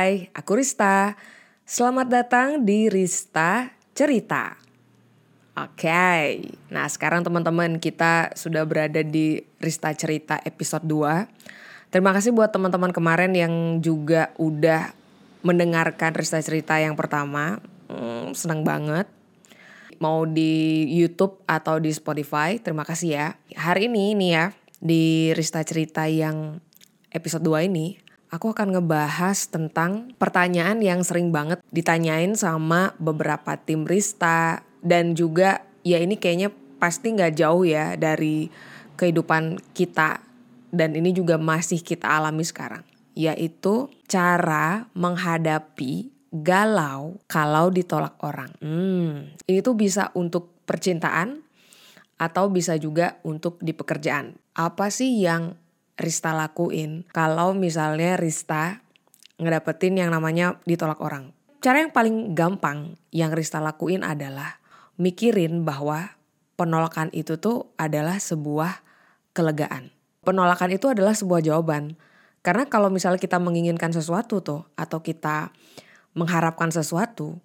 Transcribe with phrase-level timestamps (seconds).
[0.00, 1.12] Hai, aku Rista.
[1.68, 4.56] Selamat datang di Rista Cerita.
[5.52, 6.40] Oke,
[6.72, 11.92] nah sekarang teman-teman kita sudah berada di Rista Cerita episode 2.
[11.92, 14.96] Terima kasih buat teman-teman kemarin yang juga udah
[15.44, 17.60] mendengarkan Rista Cerita yang pertama.
[17.92, 19.04] Hmm, senang banget.
[20.00, 23.26] Mau di YouTube atau di Spotify, terima kasih ya.
[23.52, 26.56] Hari ini nih ya, di Rista Cerita yang
[27.12, 33.84] episode 2 ini, aku akan ngebahas tentang pertanyaan yang sering banget ditanyain sama beberapa tim
[33.84, 38.48] Rista dan juga ya ini kayaknya pasti nggak jauh ya dari
[38.96, 40.22] kehidupan kita
[40.70, 42.86] dan ini juga masih kita alami sekarang
[43.18, 48.54] yaitu cara menghadapi galau kalau ditolak orang.
[48.62, 51.42] Hmm, ini tuh bisa untuk percintaan
[52.16, 54.38] atau bisa juga untuk di pekerjaan.
[54.54, 55.58] Apa sih yang
[56.00, 58.80] Rista lakuin kalau misalnya Rista
[59.36, 61.36] ngedapetin yang namanya ditolak orang.
[61.60, 64.64] Cara yang paling gampang yang Rista lakuin adalah
[64.96, 66.16] mikirin bahwa
[66.56, 68.80] penolakan itu tuh adalah sebuah
[69.36, 69.92] kelegaan.
[70.24, 71.96] Penolakan itu adalah sebuah jawaban.
[72.40, 75.52] Karena kalau misalnya kita menginginkan sesuatu tuh atau kita
[76.16, 77.36] mengharapkan sesuatu,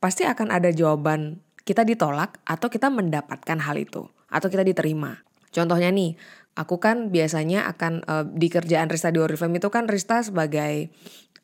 [0.00, 5.27] pasti akan ada jawaban kita ditolak atau kita mendapatkan hal itu atau kita diterima.
[5.50, 6.18] Contohnya nih,
[6.58, 10.90] aku kan biasanya akan uh, di kerjaan Rista di Oriflame itu kan Rista sebagai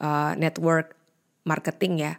[0.02, 0.98] uh, network
[1.46, 2.14] marketing ya.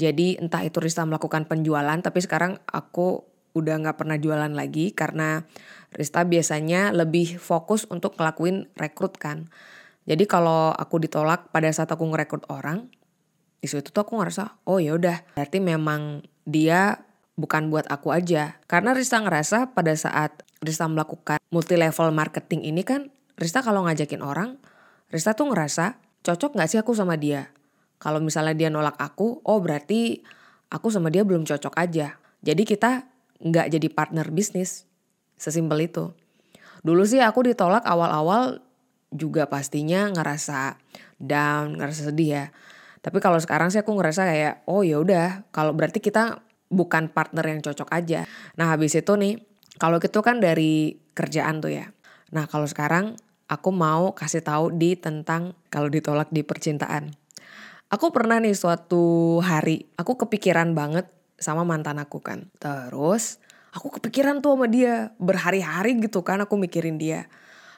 [0.00, 5.44] Jadi entah itu Rista melakukan penjualan tapi sekarang aku udah nggak pernah jualan lagi karena
[5.90, 9.50] Rista biasanya lebih fokus untuk ngelakuin rekrut kan.
[10.06, 12.88] Jadi kalau aku ditolak pada saat aku ngerekrut orang,
[13.60, 17.04] di situ tuh aku ngerasa oh ya udah berarti memang dia
[17.36, 18.62] bukan buat aku aja.
[18.70, 23.08] Karena Rista ngerasa pada saat Rista melakukan multi level marketing ini kan
[23.40, 24.60] Rista kalau ngajakin orang,
[25.08, 27.48] Rista tuh ngerasa cocok gak sih aku sama dia.
[27.96, 30.20] Kalau misalnya dia nolak aku, oh berarti
[30.68, 32.20] aku sama dia belum cocok aja.
[32.44, 33.08] Jadi kita
[33.40, 34.84] gak jadi partner bisnis.
[35.40, 36.12] Sesimpel itu.
[36.84, 38.60] Dulu sih aku ditolak awal-awal
[39.08, 40.76] juga pastinya ngerasa
[41.16, 42.44] down, ngerasa sedih ya.
[43.00, 47.44] Tapi kalau sekarang sih aku ngerasa kayak oh ya udah, kalau berarti kita bukan partner
[47.48, 48.28] yang cocok aja.
[48.60, 49.40] Nah habis itu nih
[49.80, 51.88] kalau gitu kan dari kerjaan tuh ya.
[52.36, 53.16] Nah kalau sekarang
[53.48, 57.16] aku mau kasih tahu di tentang kalau ditolak di percintaan.
[57.90, 61.08] Aku pernah nih suatu hari aku kepikiran banget
[61.40, 62.52] sama mantan aku kan.
[62.60, 63.40] Terus
[63.72, 67.26] aku kepikiran tuh sama dia berhari-hari gitu kan aku mikirin dia.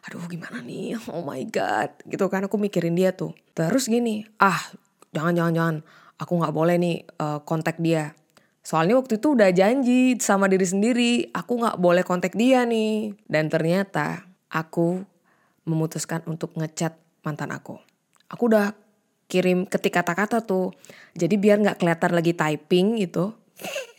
[0.02, 3.30] Aduh gimana nih, oh my god gitu kan aku mikirin dia tuh.
[3.54, 4.58] Terus gini, ah
[5.14, 5.76] jangan jangan jangan
[6.18, 8.12] aku nggak boleh nih uh, kontak dia
[8.62, 13.10] Soalnya waktu itu udah janji sama diri sendiri, aku gak boleh kontak dia nih.
[13.26, 15.02] Dan ternyata aku
[15.66, 16.94] memutuskan untuk ngechat
[17.26, 17.78] mantan aku.
[18.30, 18.70] Aku udah
[19.26, 20.70] kirim ketik kata-kata tuh.
[21.18, 23.34] Jadi biar gak kelihatan lagi typing gitu.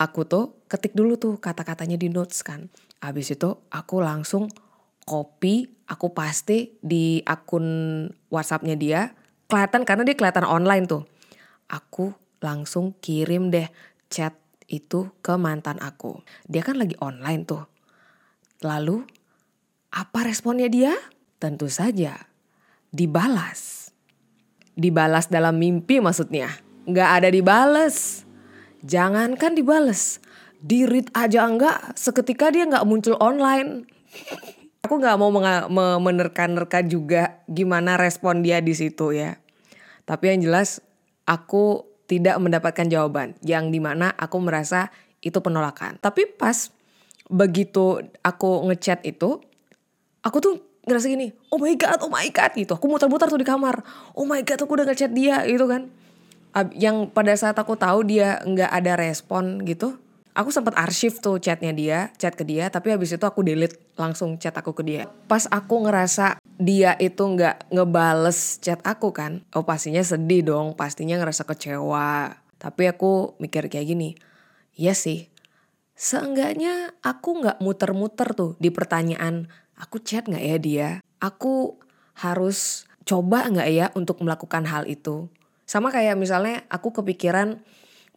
[0.00, 2.72] Aku tuh ketik dulu tuh kata-katanya di notes kan.
[3.04, 4.48] Abis itu aku langsung
[5.04, 9.12] copy, aku pasti di akun WhatsAppnya dia.
[9.44, 11.04] Kelihatan karena dia kelihatan online tuh.
[11.68, 13.68] Aku langsung kirim deh
[14.08, 14.36] chat
[14.66, 16.20] itu ke mantan aku.
[16.48, 17.64] Dia kan lagi online tuh.
[18.64, 19.04] Lalu
[19.90, 20.92] apa responnya dia?
[21.40, 22.30] Tentu saja
[22.94, 23.90] dibalas.
[24.74, 26.50] Dibalas dalam mimpi maksudnya.
[26.86, 28.26] Nggak ada dibales.
[28.80, 30.22] Jangankan dibales.
[30.60, 33.88] Di read aja enggak, seketika dia nggak muncul online.
[34.84, 35.30] Aku nggak mau
[36.00, 39.36] menerka-nerka juga gimana respon dia di situ ya.
[40.08, 40.80] Tapi yang jelas
[41.28, 44.90] aku tidak mendapatkan jawaban yang di mana aku merasa
[45.22, 45.94] itu penolakan.
[46.02, 46.74] Tapi pas
[47.30, 49.38] begitu aku ngechat itu,
[50.26, 50.54] aku tuh
[50.90, 52.74] ngerasa gini, oh my god, oh my god gitu.
[52.74, 53.86] Aku muter-muter tuh di kamar,
[54.18, 55.86] oh my god, aku udah ngechat dia gitu kan.
[56.74, 59.94] Yang pada saat aku tahu dia nggak ada respon gitu,
[60.34, 64.38] aku sempat arsip tuh chatnya dia, chat ke dia, tapi habis itu aku delete langsung
[64.38, 65.02] chat aku ke dia.
[65.26, 71.18] Pas aku ngerasa dia itu nggak ngebales chat aku kan, oh pastinya sedih dong, pastinya
[71.18, 72.36] ngerasa kecewa.
[72.60, 74.14] Tapi aku mikir kayak gini,
[74.76, 75.32] iya sih,
[75.96, 79.48] seenggaknya aku nggak muter-muter tuh di pertanyaan,
[79.80, 80.90] aku chat nggak ya dia?
[81.20, 81.80] Aku
[82.20, 85.32] harus coba nggak ya untuk melakukan hal itu?
[85.64, 87.62] Sama kayak misalnya aku kepikiran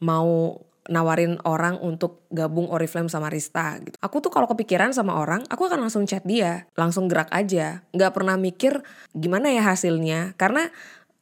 [0.04, 0.60] mau
[0.91, 3.95] nawarin orang untuk gabung Oriflame sama Rista gitu.
[4.03, 7.88] Aku tuh kalau kepikiran sama orang, aku akan langsung chat dia, langsung gerak aja.
[7.95, 8.83] Gak pernah mikir
[9.15, 10.35] gimana ya hasilnya.
[10.35, 10.68] Karena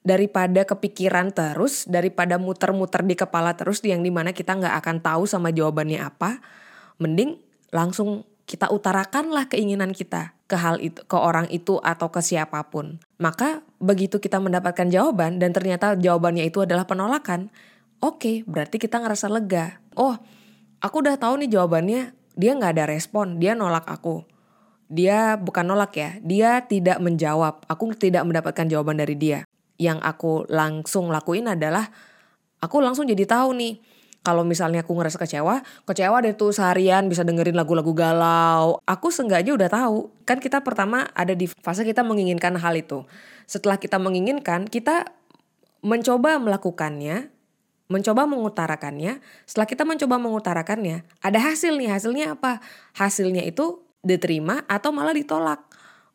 [0.02, 5.24] daripada kepikiran terus, daripada muter-muter di kepala terus yang di mana kita gak akan tahu
[5.30, 6.42] sama jawabannya apa,
[6.98, 7.38] mending
[7.70, 13.00] langsung kita utarakanlah keinginan kita ke hal itu, ke orang itu atau ke siapa pun.
[13.22, 17.48] Maka begitu kita mendapatkan jawaban dan ternyata jawabannya itu adalah penolakan,
[18.02, 19.80] oke, okay, berarti kita ngerasa lega.
[19.96, 20.18] Oh,
[20.82, 22.02] aku udah tahu nih jawabannya,
[22.36, 24.26] dia nggak ada respon, dia nolak aku.
[24.92, 27.64] Dia bukan nolak ya, dia tidak menjawab.
[27.70, 29.48] Aku tidak mendapatkan jawaban dari dia.
[29.80, 31.88] Yang aku langsung lakuin adalah
[32.60, 33.74] aku langsung jadi tahu nih
[34.22, 38.78] kalau misalnya aku ngerasa kecewa, kecewa deh tuh seharian bisa dengerin lagu-lagu galau.
[38.86, 40.14] Aku seenggaknya udah tahu.
[40.30, 43.02] Kan kita pertama ada di fase kita menginginkan hal itu.
[43.50, 45.10] Setelah kita menginginkan, kita
[45.82, 47.34] mencoba melakukannya,
[47.92, 49.20] mencoba mengutarakannya.
[49.44, 51.92] Setelah kita mencoba mengutarakannya, ada hasil nih.
[51.92, 52.64] Hasilnya apa?
[52.96, 55.72] Hasilnya itu diterima atau malah ditolak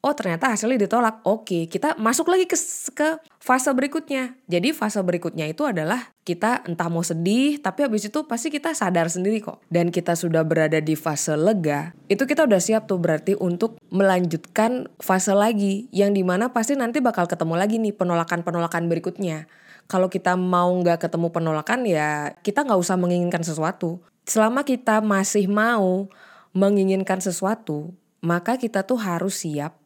[0.07, 1.27] oh ternyata hasilnya ditolak.
[1.27, 2.55] Oke, kita masuk lagi ke,
[2.95, 4.39] ke fase berikutnya.
[4.47, 9.11] Jadi fase berikutnya itu adalah kita entah mau sedih, tapi habis itu pasti kita sadar
[9.11, 9.59] sendiri kok.
[9.67, 14.87] Dan kita sudah berada di fase lega, itu kita udah siap tuh berarti untuk melanjutkan
[15.03, 15.91] fase lagi.
[15.91, 19.51] Yang di mana pasti nanti bakal ketemu lagi nih penolakan-penolakan berikutnya.
[19.87, 24.03] Kalau kita mau nggak ketemu penolakan ya kita nggak usah menginginkan sesuatu.
[24.27, 26.11] Selama kita masih mau
[26.51, 29.79] menginginkan sesuatu, maka kita tuh harus siap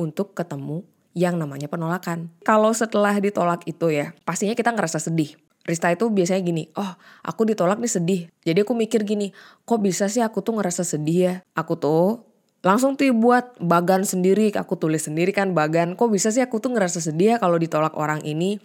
[0.00, 0.86] untuk ketemu
[1.16, 2.28] yang namanya penolakan.
[2.44, 5.32] Kalau setelah ditolak itu ya, pastinya kita ngerasa sedih.
[5.66, 6.92] Rista itu biasanya gini, oh
[7.26, 8.20] aku ditolak nih sedih.
[8.46, 9.34] Jadi aku mikir gini,
[9.66, 11.34] kok bisa sih aku tuh ngerasa sedih ya?
[11.58, 12.22] Aku tuh
[12.62, 15.98] langsung tuh buat bagan sendiri, aku tulis sendiri kan bagan.
[15.98, 18.62] Kok bisa sih aku tuh ngerasa sedih ya kalau ditolak orang ini?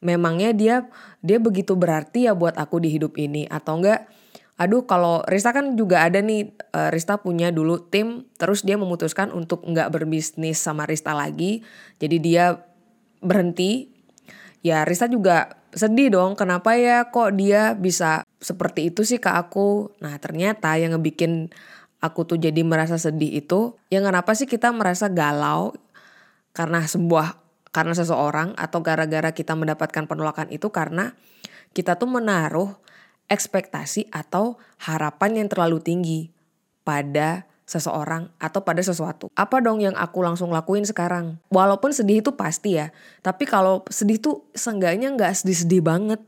[0.00, 0.76] Memangnya dia
[1.20, 3.44] dia begitu berarti ya buat aku di hidup ini?
[3.48, 4.08] Atau enggak?
[4.60, 9.32] aduh kalau Rista kan juga ada nih uh, Rista punya dulu tim terus dia memutuskan
[9.32, 11.64] untuk nggak berbisnis sama Rista lagi.
[11.96, 12.60] Jadi dia
[13.24, 13.88] berhenti.
[14.60, 19.96] Ya Rista juga sedih dong kenapa ya kok dia bisa seperti itu sih ke aku?
[20.04, 21.48] Nah ternyata yang ngebikin
[22.04, 25.72] aku tuh jadi merasa sedih itu yang kenapa sih kita merasa galau?
[26.52, 27.40] Karena sebuah
[27.70, 31.14] karena seseorang atau gara-gara kita mendapatkan penolakan itu karena
[31.70, 32.74] kita tuh menaruh
[33.30, 36.20] ekspektasi atau harapan yang terlalu tinggi
[36.82, 39.30] pada seseorang atau pada sesuatu.
[39.38, 41.38] Apa dong yang aku langsung lakuin sekarang?
[41.54, 42.90] Walaupun sedih itu pasti ya,
[43.22, 46.18] tapi kalau sedih tuh seenggaknya nggak sedih-sedih banget.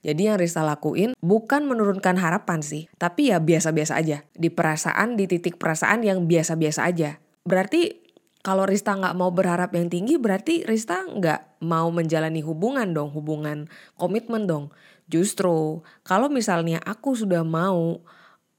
[0.00, 4.24] Jadi yang Rista lakuin bukan menurunkan harapan sih, tapi ya biasa-biasa aja.
[4.32, 7.20] Di perasaan, di titik perasaan yang biasa-biasa aja.
[7.44, 8.07] Berarti
[8.48, 13.68] kalau Rista nggak mau berharap yang tinggi, berarti Rista nggak mau menjalani hubungan dong, hubungan
[14.00, 14.72] komitmen dong.
[15.04, 18.00] Justru kalau misalnya aku sudah mau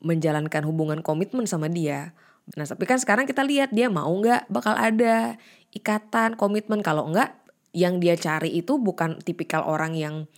[0.06, 2.14] menjalankan hubungan komitmen sama dia,
[2.54, 5.42] nah tapi kan sekarang kita lihat dia mau nggak bakal ada
[5.74, 7.34] ikatan komitmen kalau nggak
[7.74, 10.30] yang dia cari itu bukan tipikal orang yang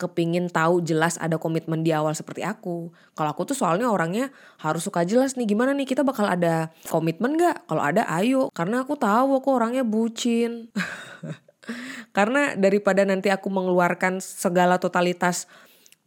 [0.00, 2.88] kepingin tahu jelas ada komitmen di awal seperti aku.
[3.12, 7.36] Kalau aku tuh soalnya orangnya harus suka jelas nih gimana nih kita bakal ada komitmen
[7.36, 7.68] nggak?
[7.68, 10.72] Kalau ada ayo karena aku tahu aku orangnya bucin.
[12.16, 15.46] Karena daripada nanti aku mengeluarkan segala totalitas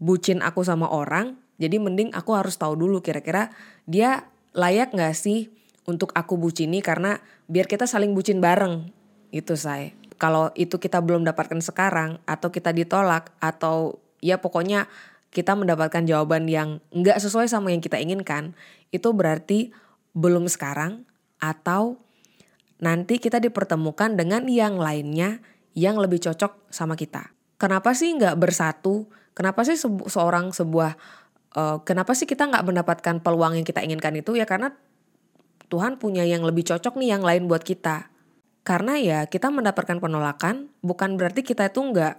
[0.01, 3.53] bucin aku sama orang, jadi mending aku harus tahu dulu kira-kira
[3.87, 5.53] dia layak gak sih
[5.87, 8.91] untuk aku bucini karena biar kita saling bucin bareng.
[9.33, 9.95] Itu saya.
[10.21, 14.87] Kalau itu kita belum dapatkan sekarang atau kita ditolak atau ya pokoknya
[15.33, 18.53] kita mendapatkan jawaban yang nggak sesuai sama yang kita inginkan,
[18.93, 19.73] itu berarti
[20.13, 21.09] belum sekarang
[21.41, 21.97] atau
[22.77, 25.41] nanti kita dipertemukan dengan yang lainnya
[25.73, 27.33] yang lebih cocok sama kita.
[27.57, 29.09] Kenapa sih nggak bersatu?
[29.33, 30.93] Kenapa sih sebu seorang sebuah
[31.57, 34.77] uh, kenapa sih kita nggak mendapatkan peluang yang kita inginkan itu ya karena
[35.73, 38.12] Tuhan punya yang lebih cocok nih yang lain buat kita.
[38.63, 42.15] Karena ya kita mendapatkan penolakan bukan berarti kita itu nggak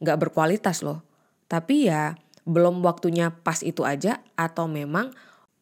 [0.00, 1.04] nggak berkualitas loh.
[1.46, 2.16] Tapi ya
[2.48, 5.12] belum waktunya pas itu aja atau memang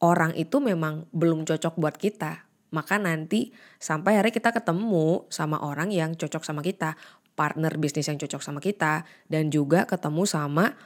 [0.00, 2.46] orang itu memang belum cocok buat kita.
[2.70, 3.50] Maka nanti
[3.82, 6.94] sampai hari kita ketemu sama orang yang cocok sama kita
[7.34, 10.76] partner bisnis yang cocok sama kita dan juga ketemu sama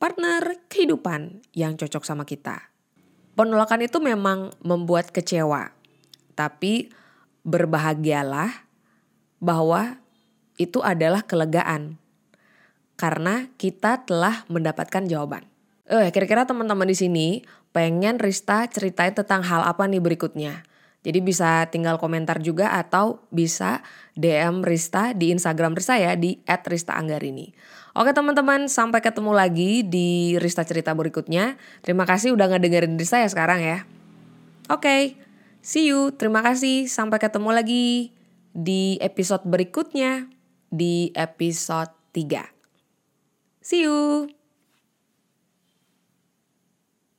[0.00, 2.72] partner kehidupan yang cocok sama kita.
[3.36, 5.76] Penolakan itu memang membuat kecewa,
[6.38, 6.88] tapi
[7.44, 8.63] berbahagialah
[9.44, 10.00] bahwa
[10.56, 12.00] itu adalah kelegaan
[12.96, 15.44] karena kita telah mendapatkan jawaban.
[15.84, 17.28] Eh, kira-kira teman-teman di sini
[17.76, 20.64] pengen Rista ceritain tentang hal apa nih berikutnya?
[21.04, 23.84] Jadi bisa tinggal komentar juga atau bisa
[24.16, 27.52] DM Rista di Instagram Rista ya di @rista_anggarini.
[27.92, 31.60] Oke teman-teman, sampai ketemu lagi di Rista cerita berikutnya.
[31.84, 33.84] Terima kasih udah ngedengerin Rista ya sekarang ya.
[34.72, 35.20] Oke,
[35.60, 36.08] see you.
[36.16, 36.88] Terima kasih.
[36.88, 38.16] Sampai ketemu lagi
[38.54, 40.30] di episode berikutnya
[40.70, 42.54] di episode 3.
[43.58, 44.30] See you.